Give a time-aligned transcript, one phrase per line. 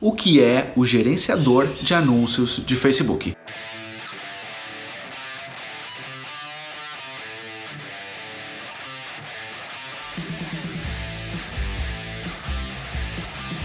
[0.00, 3.36] O que é o gerenciador de anúncios de Facebook?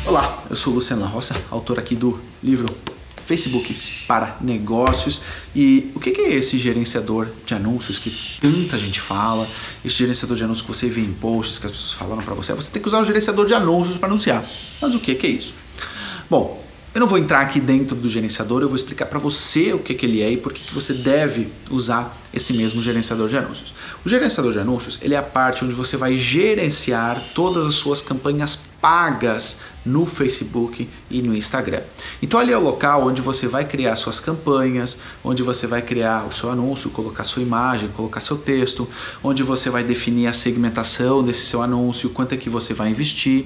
[0.07, 2.65] Olá, eu sou Luciano La Roça, autor aqui do livro
[3.27, 3.77] Facebook
[4.07, 5.21] para negócios.
[5.55, 9.47] E o que é esse gerenciador de anúncios que tanta gente fala?
[9.85, 12.53] Esse gerenciador de anúncios que você vê em posts que as pessoas falaram para você.
[12.53, 14.43] Você tem que usar o gerenciador de anúncios para anunciar.
[14.81, 15.61] Mas o que é isso?
[16.29, 16.63] Bom,
[16.93, 19.95] eu não vou entrar aqui dentro do gerenciador, eu vou explicar para você o que,
[19.95, 23.73] que ele é e por que, você deve usar esse mesmo gerenciador de anúncios.
[24.05, 27.99] O gerenciador de anúncios ele é a parte onde você vai gerenciar todas as suas
[27.99, 31.83] campanhas pagas no Facebook e no Instagram.
[32.21, 36.27] Então ali é o local onde você vai criar suas campanhas, onde você vai criar
[36.27, 38.85] o seu anúncio, colocar sua imagem, colocar seu texto,
[39.23, 43.45] onde você vai definir a segmentação desse seu anúncio, quanto é que você vai investir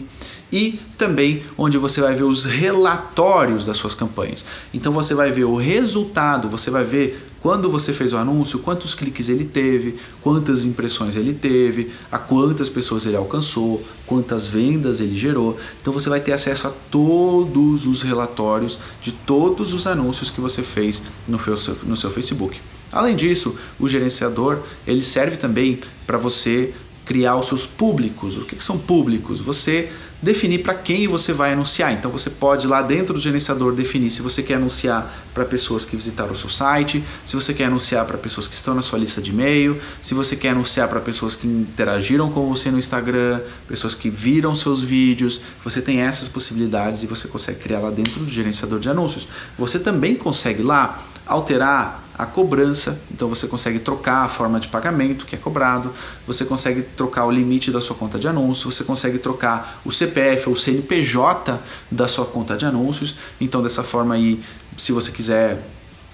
[0.52, 4.44] e também onde você vai ver os relatórios das suas campanhas.
[4.74, 8.94] Então você vai ver o resultado, você vai ver quando você fez o anúncio, quantos
[8.94, 15.18] cliques ele teve, quantas impressões ele teve, a quantas pessoas ele alcançou, quantas vendas ele
[15.18, 15.58] gerou.
[15.82, 20.64] Então você vai ter acesso a todos os relatórios de todos os anúncios que você
[20.64, 22.60] fez no seu, no seu Facebook.
[22.92, 26.74] Além disso, o gerenciador ele serve também para você
[27.08, 28.38] criar os seus públicos.
[28.38, 29.40] O que, que são públicos?
[29.40, 29.90] Você
[30.22, 31.94] definir para quem você vai anunciar.
[31.94, 35.96] Então você pode lá dentro do gerenciador definir se você quer anunciar para pessoas que
[35.96, 39.22] visitaram o seu site, se você quer anunciar para pessoas que estão na sua lista
[39.22, 43.94] de e-mail, se você quer anunciar para pessoas que interagiram com você no Instagram, pessoas
[43.94, 45.42] que viram seus vídeos.
[45.64, 49.28] Você tem essas possibilidades e você consegue criar lá dentro do gerenciador de anúncios.
[49.58, 55.26] Você também consegue lá alterar a cobrança, então você consegue trocar a forma de pagamento
[55.26, 55.94] que é cobrado,
[56.26, 60.50] você consegue trocar o limite da sua conta de anúncios, você consegue trocar o CPF
[60.50, 61.60] ou o CNPJ
[61.92, 63.16] da sua conta de anúncios.
[63.40, 64.42] Então dessa forma aí,
[64.76, 65.62] se você quiser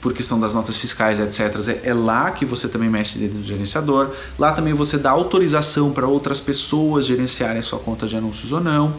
[0.04, 1.66] por questão das notas fiscais, etc.
[1.70, 4.10] É, é lá que você também mexe dentro do gerenciador.
[4.38, 8.60] Lá também você dá autorização para outras pessoas gerenciarem a sua conta de anúncios ou
[8.60, 8.94] não.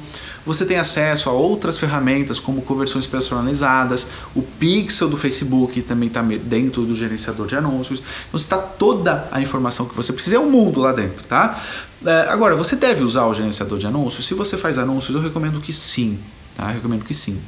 [0.47, 6.23] Você tem acesso a outras ferramentas como conversões personalizadas, o pixel do Facebook também está
[6.23, 8.03] dentro do gerenciador de anúncios.
[8.29, 11.61] Então está toda a informação que você precisa, é o mundo lá dentro, tá?
[12.03, 14.25] É, agora, você deve usar o gerenciador de anúncios?
[14.27, 16.19] Se você faz anúncios, eu recomendo que sim.
[16.55, 16.69] Tá?
[16.69, 17.41] Eu recomendo que sim.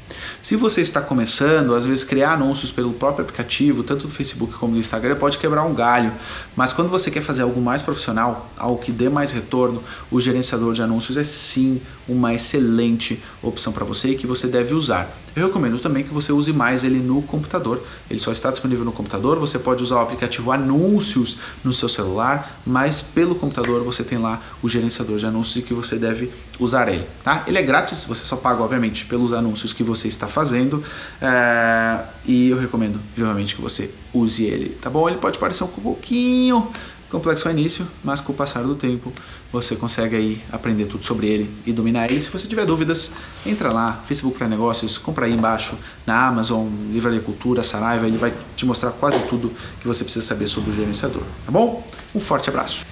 [0.43, 4.73] Se você está começando, às vezes criar anúncios pelo próprio aplicativo, tanto do Facebook como
[4.73, 6.13] do Instagram, pode quebrar um galho.
[6.57, 9.81] Mas quando você quer fazer algo mais profissional, algo que dê mais retorno,
[10.11, 14.75] o gerenciador de anúncios é sim uma excelente opção para você e que você deve
[14.75, 15.09] usar.
[15.37, 17.83] Eu recomendo também que você use mais ele no computador.
[18.11, 19.39] Ele só está disponível no computador.
[19.39, 24.43] Você pode usar o aplicativo Anúncios no seu celular, mas pelo computador você tem lá
[24.63, 27.07] o gerenciador de anúncios e que você deve usar ele.
[27.23, 27.45] Tá?
[27.47, 30.83] Ele é grátis, você só paga obviamente pelos anúncios que você está fazendo
[31.21, 35.09] é, e eu recomendo vivamente que você use ele, tá bom?
[35.09, 36.71] Ele pode parecer um pouquinho
[37.11, 39.13] complexo ao início, mas com o passar do tempo
[39.53, 42.21] você consegue aí aprender tudo sobre ele e dominar ele.
[42.21, 43.13] Se você tiver dúvidas,
[43.45, 48.35] entra lá, Facebook para Negócios, compra aí embaixo na Amazon, Livraria Cultura, Saraiva, ele vai
[48.57, 51.87] te mostrar quase tudo que você precisa saber sobre o gerenciador, tá bom?
[52.15, 52.85] Um forte abraço.